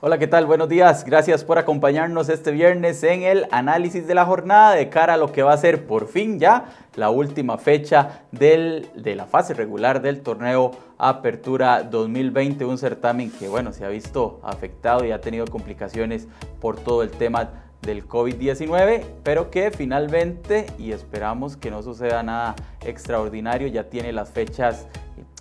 [0.00, 0.46] Hola, ¿qué tal?
[0.46, 1.04] Buenos días.
[1.04, 5.32] Gracias por acompañarnos este viernes en el análisis de la jornada de cara a lo
[5.32, 10.00] que va a ser por fin ya la última fecha del, de la fase regular
[10.00, 15.46] del torneo Apertura 2020, un certamen que bueno, se ha visto afectado y ha tenido
[15.46, 16.28] complicaciones
[16.60, 17.50] por todo el tema
[17.82, 24.30] del COVID-19, pero que finalmente, y esperamos que no suceda nada extraordinario, ya tiene las
[24.30, 24.86] fechas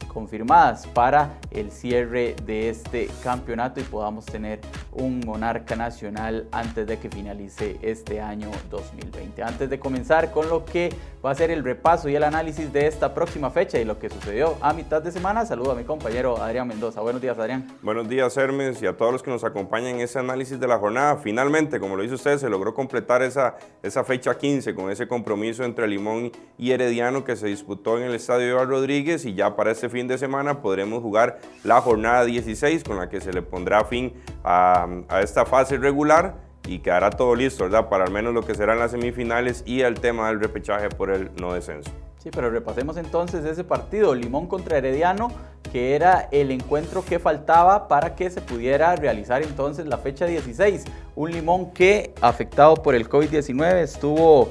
[0.07, 4.59] confirmadas para el cierre de este campeonato y podamos tener
[4.91, 9.43] un monarca nacional antes de que finalice este año 2020.
[9.43, 10.89] Antes de comenzar con lo que
[11.23, 14.09] va a ser el repaso y el análisis de esta próxima fecha y lo que
[14.09, 17.01] sucedió a mitad de semana, saludo a mi compañero Adrián Mendoza.
[17.01, 17.67] Buenos días, Adrián.
[17.81, 20.77] Buenos días, Hermes, y a todos los que nos acompañan en ese análisis de la
[20.77, 21.17] jornada.
[21.17, 25.63] Finalmente, como lo dice usted, se logró completar esa, esa fecha 15 con ese compromiso
[25.63, 29.71] entre Limón y Herediano que se disputó en el Estadio Iván Rodríguez y ya para
[29.71, 33.85] este fin de semana podremos jugar la jornada 16 con la que se le pondrá
[33.85, 34.13] fin
[34.43, 34.87] a,
[35.21, 36.35] esta fase regular
[36.67, 37.89] y quedará todo listo, ¿verdad?
[37.89, 41.31] Para al menos lo que serán las semifinales y el tema del repechaje por el
[41.39, 41.91] no descenso.
[42.17, 45.31] Sí, pero repasemos entonces ese partido, Limón contra Herediano,
[45.71, 50.85] que era el encuentro que faltaba para que se pudiera realizar entonces la fecha 16.
[51.15, 54.49] Un Limón que, afectado por el COVID-19, estuvo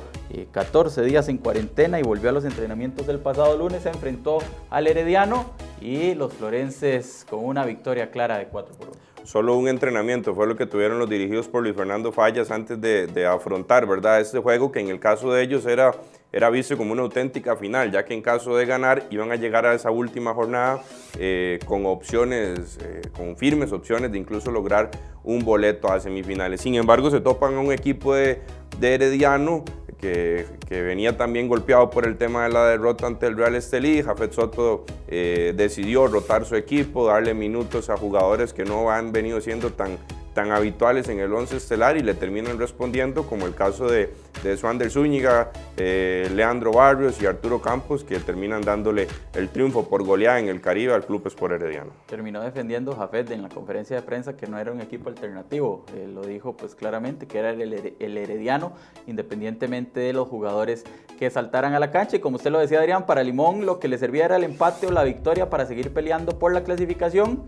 [0.52, 4.38] 14 eh, días en cuarentena y volvió a los entrenamientos del pasado lunes, se enfrentó
[4.70, 8.96] al Herediano y los florenses con una victoria clara de 4 por 1.
[9.26, 13.26] Solo un entrenamiento fue lo que tuvieron los dirigidos por Luis Fernando Fallas antes de,
[13.26, 14.20] afrontar, ¿verdad?
[14.20, 15.90] Este juego que en el caso de ellos era,
[16.32, 19.66] era visto como una auténtica final, ya que en caso de ganar iban a llegar
[19.66, 20.80] a esa última jornada
[21.18, 24.92] eh, con opciones, eh, con firmes opciones de incluso lograr
[25.24, 26.60] un boleto a semifinales.
[26.60, 28.38] Sin embargo, se topan a un equipo de
[28.80, 29.64] Herediano
[30.00, 34.02] que, venía también golpeado por el tema de la derrota ante el Real Estelí.
[34.02, 39.40] Jafet Soto eh, decidió rotar su equipo, darle minutos a jugadores que no han venido
[39.40, 39.98] siendo tan,
[40.36, 44.12] tan habituales en el 11 estelar y le terminan respondiendo, como el caso de,
[44.44, 50.04] de Swander Zúñiga, eh, Leandro Barrios y Arturo Campos, que terminan dándole el triunfo por
[50.04, 51.92] goleada en el Caribe al Club Sport Herediano.
[52.04, 56.06] Terminó defendiendo Jafet en la conferencia de prensa que no era un equipo alternativo, eh,
[56.06, 58.74] lo dijo pues claramente que era el, el Herediano,
[59.06, 60.84] independientemente de los jugadores
[61.18, 63.88] que saltaran a la cancha y como usted lo decía Adrián, para Limón lo que
[63.88, 67.44] le servía era el empate o la victoria para seguir peleando por la clasificación.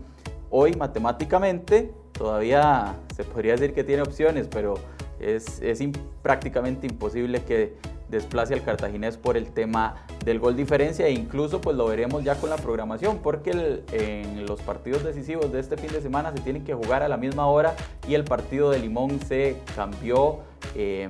[0.51, 4.75] Hoy matemáticamente todavía se podría decir que tiene opciones, pero
[5.19, 5.61] es,
[6.21, 7.75] prácticamente imposible que
[8.09, 12.35] desplace al cartaginés por el tema del gol diferencia e incluso pues lo veremos ya
[12.35, 13.51] con la programación porque
[13.91, 17.17] en los partidos decisivos de este fin de semana se tienen que jugar a la
[17.17, 17.75] misma hora
[18.07, 20.39] y el partido de Limón se cambió
[20.73, 21.09] em,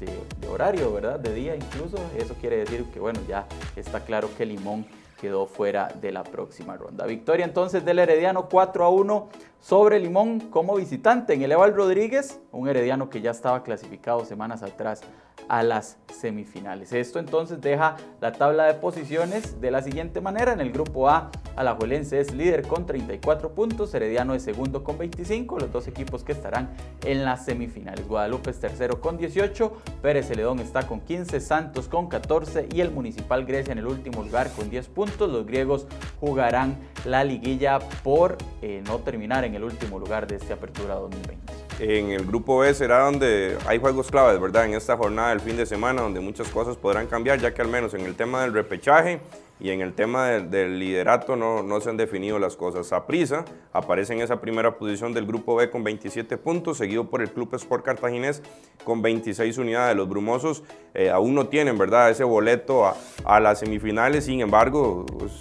[0.00, 0.06] de,
[0.40, 1.20] de, horario, ¿verdad?
[1.20, 1.98] De día incluso.
[2.18, 3.46] Eso quiere decir que bueno, ya
[3.76, 7.06] está claro que Limón quedó fuera de la próxima ronda.
[7.06, 9.28] Victoria entonces del Herediano 4 a 1
[9.60, 14.62] sobre Limón como visitante en el Eval Rodríguez, un Herediano que ya estaba clasificado semanas
[14.62, 15.02] atrás
[15.48, 16.92] a las semifinales.
[16.92, 20.52] Esto entonces deja la tabla de posiciones de la siguiente manera.
[20.52, 25.58] En el grupo A, Alajuelense es líder con 34 puntos, Herediano es segundo con 25,
[25.58, 26.70] los dos equipos que estarán
[27.04, 28.06] en las semifinales.
[28.06, 29.72] Guadalupe es tercero con 18,
[30.02, 34.22] Pérez Celedón está con 15, Santos con 14 y el Municipal Grecia en el último
[34.22, 35.30] lugar con 10 puntos.
[35.30, 35.86] Los griegos
[36.20, 41.63] jugarán la liguilla por eh, no terminar en el último lugar de esta apertura 2020.
[41.80, 44.66] En el grupo B será donde hay juegos claves, ¿verdad?
[44.66, 47.68] En esta jornada del fin de semana, donde muchas cosas podrán cambiar, ya que al
[47.68, 49.20] menos en el tema del repechaje
[49.58, 52.86] y en el tema del, liderato no, no, se han definido las cosas.
[52.86, 57.30] Saprisa aparece en esa primera posición del grupo B con 27 puntos, seguido por el
[57.30, 58.40] Club Sport Cartaginés
[58.84, 59.96] con 26 unidades.
[59.96, 60.62] Los brumosos
[60.94, 62.08] eh, aún no tienen, ¿verdad?
[62.10, 65.32] Ese boleto a, a las semifinales, sin embargo, pues,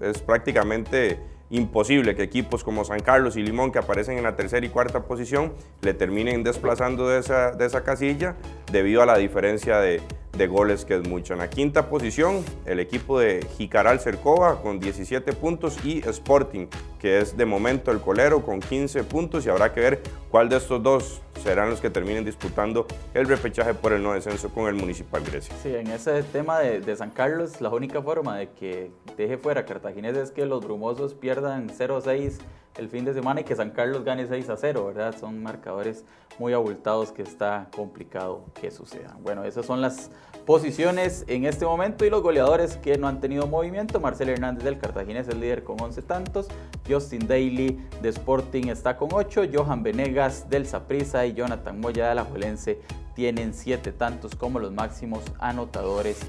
[0.00, 1.20] es prácticamente
[1.50, 5.04] imposible que equipos como San Carlos y Limón, que aparecen en la tercera y cuarta
[5.04, 5.52] posición,
[5.82, 8.34] le terminen desplazando de esa, de esa casilla
[8.70, 10.00] debido a la diferencia de,
[10.36, 11.32] de goles que es mucho.
[11.32, 16.66] En la quinta posición, el equipo de Jicaral Cercova con 17 puntos y Sporting,
[16.98, 20.56] que es de momento el colero con 15 puntos y habrá que ver cuál de
[20.56, 24.74] estos dos serán los que terminen disputando el repechaje por el no descenso con el
[24.74, 25.54] Municipal Grecia.
[25.62, 29.64] Sí, en ese tema de, de San Carlos, la única forma de que deje fuera
[29.64, 32.38] Cartaginés es que los brumosos pierdan 0-6
[32.78, 35.14] el fin de semana y que San Carlos gane 6 a 0, ¿verdad?
[35.18, 36.04] Son marcadores
[36.38, 39.22] muy abultados que está complicado que sucedan.
[39.22, 40.10] Bueno, esas son las
[40.44, 44.00] posiciones en este momento y los goleadores que no han tenido movimiento.
[44.00, 46.48] Marcel Hernández del Cartaginés es el líder con 11 tantos.
[46.88, 49.44] Justin Daly de Sporting está con 8.
[49.52, 52.80] Johan Venegas del Saprissa y Jonathan Moya de la Juelense
[53.14, 56.20] tienen 7 tantos como los máximos anotadores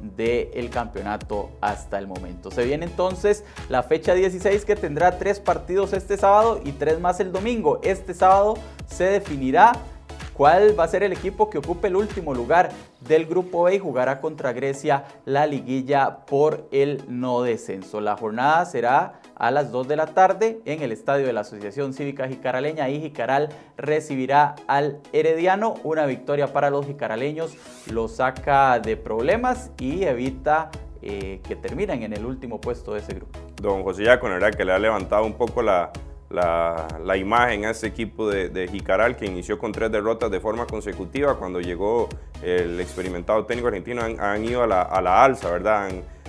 [0.00, 2.50] del campeonato hasta el momento.
[2.50, 7.20] Se viene entonces la fecha 16 que tendrá tres partidos este sábado y tres más
[7.20, 7.80] el domingo.
[7.82, 9.72] Este sábado se definirá
[10.36, 13.78] cuál va a ser el equipo que ocupe el último lugar del grupo B y
[13.78, 18.00] jugará contra Grecia la liguilla por el no descenso.
[18.00, 21.94] La jornada será a las 2 de la tarde en el estadio de la Asociación
[21.94, 25.74] Cívica Jicaraleña y Jicaral recibirá al Herediano.
[25.84, 27.56] Una victoria para los jicaraleños
[27.90, 30.70] lo saca de problemas y evita
[31.02, 33.38] eh, que terminen en el último puesto de ese grupo.
[33.60, 35.92] Don José verdad que le ha levantado un poco la,
[36.30, 41.36] la, imagen a ese equipo de, Jicaral que inició con tres derrotas de forma consecutiva.
[41.36, 42.08] Cuando llegó
[42.42, 45.88] el experimentado técnico argentino han, ido a la, a la, alza, ¿verdad?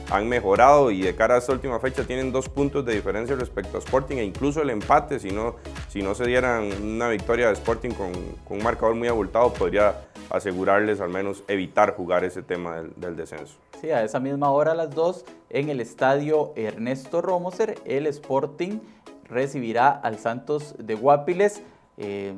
[0.09, 3.75] Han, mejorado y de cara a esta última fecha tienen dos puntos de diferencia respecto
[3.75, 5.55] a Sporting e incluso el empate, si no,
[5.89, 8.13] si no se dieran una victoria de Sporting con,
[8.47, 9.95] un marcador muy abultado, podría
[10.29, 13.55] asegurarles al menos evitar jugar ese tema del, del, descenso.
[13.81, 18.79] Sí, a esa misma hora, a las dos, en el estadio Ernesto Romoser, el Sporting
[19.29, 21.61] recibirá al Santos de Guapiles.
[21.97, 22.33] Eh,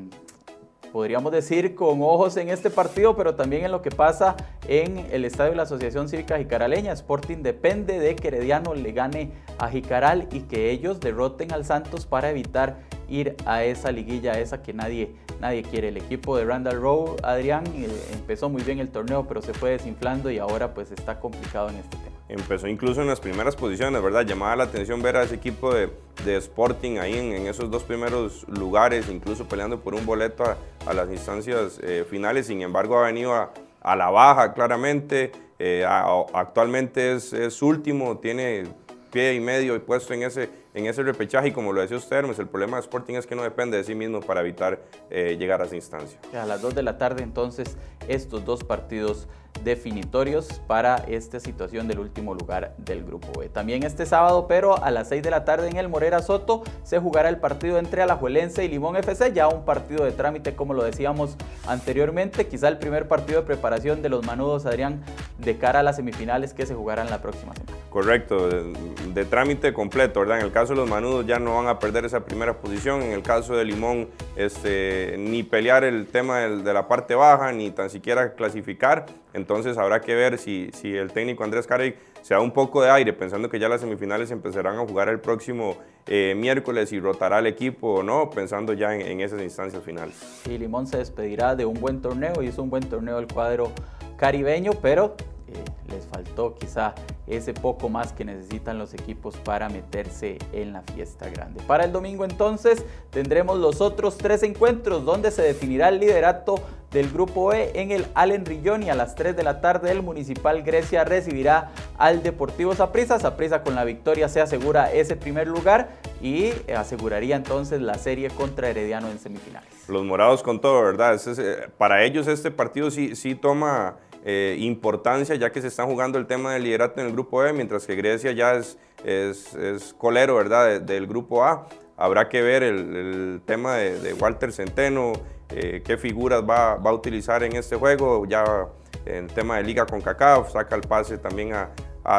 [0.91, 4.35] podríamos decir con ojos en este partido, pero también en lo que pasa
[4.67, 6.91] en el estadio de la Asociación Cívica Jicaraleña.
[6.93, 12.05] Sporting depende de que Herediano le gane a Jicaral y que ellos derroten al Santos
[12.05, 12.77] para evitar
[13.07, 15.89] ir a esa liguilla, esa que nadie, nadie quiere.
[15.89, 19.71] El equipo de Randall Rowe, Adrián, eh, empezó muy bien el torneo, pero se fue
[19.71, 24.01] desinflando y ahora pues está complicado en este tema empezó incluso en las primeras posiciones,
[24.01, 24.25] ¿verdad?
[24.25, 25.89] Llamaba la atención ver a ese equipo de,
[26.25, 31.79] Sporting ahí en, esos dos primeros lugares, incluso peleando por un boleto a, las instancias
[31.81, 32.47] eh, finales.
[32.47, 35.31] Sin embargo, ha venido a, la baja claramente.
[35.57, 38.65] Eh, actualmente es, es, último, tiene
[39.11, 42.39] pie y medio puesto en ese, en ese repechaje y como lo decía usted, Hermes,
[42.39, 45.61] el problema de Sporting es que no depende de sí mismo para evitar eh, llegar
[45.61, 46.19] a esa instancia.
[46.33, 47.77] A las 2 de la tarde entonces
[48.07, 49.27] estos dos partidos
[49.63, 53.49] definitorios para esta situación del último lugar del grupo B.
[53.49, 56.99] También este sábado, pero a las 6 de la tarde en el Morera Soto, se
[56.99, 60.83] jugará el partido entre Alajuelense y Limón FC, ya un partido de trámite como lo
[60.83, 61.35] decíamos
[61.67, 65.03] anteriormente, quizá el primer partido de preparación de los manudos Adrián
[65.37, 67.79] de cara a las semifinales que se jugarán la próxima semana.
[67.89, 70.39] Correcto, de, trámite completo, ¿verdad?
[70.39, 73.13] En el caso de los manudos ya no van a perder esa primera posición, en
[73.13, 77.89] el caso de Limón este, ni pelear el tema de la parte baja, ni tan
[77.89, 82.81] siquiera clasificar, entonces habrá que ver si, el técnico Andrés Carey se da un poco
[82.81, 85.77] de aire pensando que ya las semifinales empezarán a jugar el próximo
[86.07, 90.41] eh, miércoles y rotará el equipo o no, pensando ya en, esas instancias finales.
[90.45, 93.71] Y Limón se despedirá de un buen torneo y es un buen torneo el cuadro
[94.17, 95.15] caribeño, pero
[95.53, 96.93] eh, les faltó quizá
[97.27, 101.61] ese poco más que necesitan los equipos para meterse en la fiesta grande.
[101.67, 106.55] Para el domingo entonces tendremos los otros tres encuentros donde se definirá el liderato
[106.91, 110.01] del grupo E en el Allen Rillón y a las 3 de la tarde el
[110.01, 113.19] Municipal Grecia recibirá al Deportivo Saprissa.
[113.19, 115.89] Saprissa con la victoria se asegura ese primer lugar
[116.21, 119.69] y aseguraría entonces la serie contra Herediano en semifinales.
[119.87, 121.19] Los morados con todo, ¿verdad?
[121.25, 126.17] Eh, para ellos este partido sí, sí toma eh, importancia ya que se están jugando
[126.17, 130.35] el tema del liderato en el grupo E, mientras que Grecia ya es, es, colero
[130.35, 130.81] ¿verdad?
[130.81, 131.67] del grupo A.
[131.95, 135.13] Habrá que ver el, tema de, Walter Centeno,
[135.49, 138.25] eh, qué figuras va, va, a utilizar en este juego.
[138.25, 138.67] Ya
[139.05, 141.69] el tema de Liga con CACAF, saca el pase también a,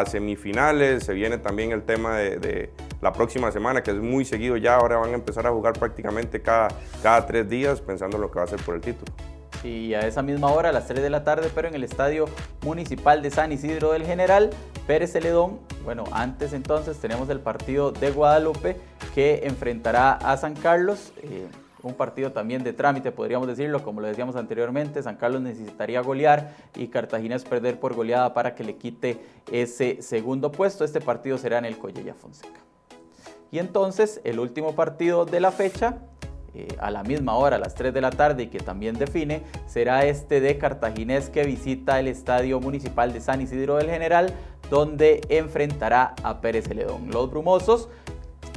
[0.06, 1.04] semifinales.
[1.04, 4.76] Se viene también el tema de, la próxima semana, que es muy seguido ya.
[4.76, 6.68] Ahora van a empezar a jugar prácticamente cada,
[7.02, 9.12] cada tres días pensando en lo que va a ser por el título
[9.62, 12.26] y a esa misma hora, a las 3 de la tarde, pero en el Estadio
[12.62, 14.50] Municipal de San Isidro del General,
[14.86, 15.58] Pérez Celedón.
[15.84, 18.76] Bueno, antes entonces tenemos el partido de Guadalupe
[19.14, 21.12] que enfrentará a San Carlos.
[21.22, 21.46] Eh,
[21.82, 26.54] un partido también de trámite, podríamos decirlo, como lo decíamos anteriormente, San Carlos necesitaría golear
[26.76, 29.18] y Cartaginés perder por goleada para que le quite
[29.50, 30.84] ese segundo puesto.
[30.84, 32.60] Este partido será en el Collella Fonseca.
[33.50, 35.98] Y entonces el último partido de la fecha
[36.54, 39.42] eh, a la misma hora, a las 3 de la tarde, y que también define,
[39.66, 44.32] será este de Cartaginés que visita el Estadio Municipal de San Isidro del General,
[44.70, 47.10] donde enfrentará a Pérez Celedón.
[47.10, 47.88] Los brumosos,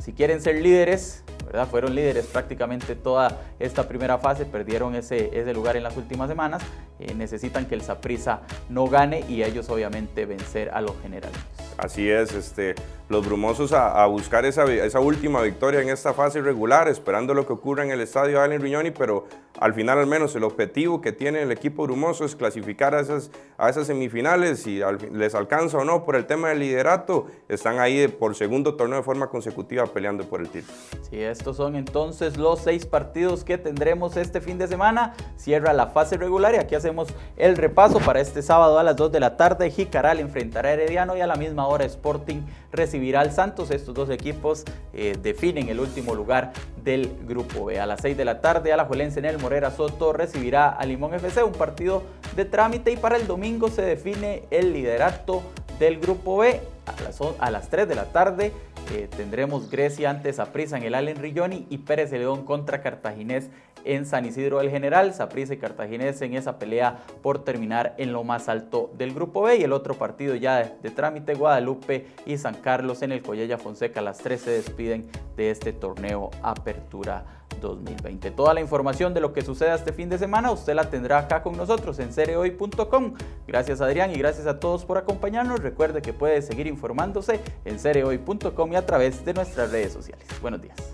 [0.01, 1.23] si quieren ser líderes,
[1.69, 6.63] fueron líderes prácticamente toda esta primera fase, perdieron ese, ese lugar en las últimas semanas,
[6.99, 11.37] eh, necesitan que el Saprissa no gane y ellos obviamente vencer a los generales.
[11.77, 12.75] Así es, este,
[13.09, 17.53] los brumosos a, buscar esa, esa, última victoria en esta fase regular, esperando lo que
[17.53, 19.25] ocurra en el estadio Allen Riñoni, pero
[19.59, 23.29] al final al menos el objetivo que tiene el equipo brumoso es clasificar a esas,
[23.57, 28.07] a esas semifinales y les alcanza o no por el tema del liderato, están ahí
[28.07, 30.73] por segundo torneo de forma consecutiva peleando por el título.
[31.09, 35.13] Sí, estos son entonces los seis partidos que tendremos este fin de semana.
[35.37, 39.11] Cierra la fase regular y aquí hacemos el repaso para este sábado a las 2
[39.11, 39.69] de la tarde.
[39.69, 42.41] Jicaral enfrentará a Herediano y a la misma hora Sporting
[42.71, 43.71] recibirá al Santos.
[43.71, 46.53] Estos dos equipos eh, definen el último lugar
[46.83, 47.79] del grupo B.
[47.79, 51.43] A las 6 de la tarde, Alajuelense en el Morera Soto recibirá a Limón FC,
[51.43, 52.03] un partido
[52.35, 55.43] de trámite y para el domingo se define el liderato
[55.79, 56.61] del grupo B.
[56.85, 58.51] A las, a las 3 de la tarde
[58.93, 63.49] eh, tendremos Grecia antes Prisa en el Allen Rilloni y Pérez de León contra Cartaginés
[63.85, 65.13] en San Isidro del General.
[65.13, 69.57] Saprissa y Cartaginés en esa pelea por terminar en lo más alto del grupo B.
[69.57, 74.01] Y el otro partido ya de, trámite, Guadalupe y San Carlos en el Collella Fonseca.
[74.01, 77.25] Las tres se despiden de este torneo Apertura
[77.61, 78.31] 2020.
[78.31, 81.43] Toda la información de lo que suceda este fin de semana usted la tendrá acá
[81.43, 83.13] con nosotros en cereoy.com.
[83.47, 85.59] Gracias Adrián y gracias a todos por acompañarnos.
[85.59, 90.25] Recuerde que puede seguir informándose en cereoy.com y a través de nuestras redes sociales.
[90.41, 90.92] Buenos días.